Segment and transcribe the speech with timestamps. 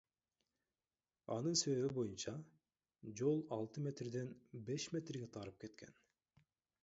[1.35, 2.31] Анын эсеби боюнча,
[3.21, 4.31] жол алты метрден
[4.71, 5.95] беш метрге тарып кеткен.